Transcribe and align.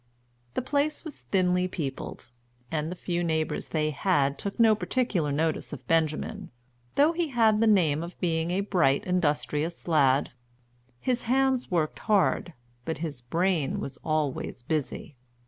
The 0.55 0.63
place 0.63 1.05
was 1.05 1.21
thinly 1.21 1.67
peopled, 1.67 2.31
and 2.71 2.91
the 2.91 2.95
few 2.95 3.23
neighbors 3.23 3.67
they 3.67 3.91
had 3.91 4.39
took 4.39 4.59
no 4.59 4.73
particular 4.73 5.31
notice 5.31 5.73
of 5.73 5.85
Benjamin, 5.85 6.49
though 6.95 7.11
he 7.11 7.27
had 7.27 7.59
the 7.61 7.67
name 7.67 8.01
of 8.01 8.19
being 8.19 8.49
a 8.49 8.61
bright, 8.61 9.05
industrious 9.05 9.87
lad. 9.87 10.31
His 10.99 11.21
hands 11.29 11.69
worked 11.69 11.99
hard, 11.99 12.53
but 12.83 12.97
his 12.97 13.21
brain 13.21 13.79
was 13.79 13.97
always 14.03 14.63
busy. 14.63 15.17